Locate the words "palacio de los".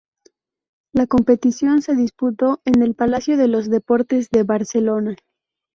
2.95-3.69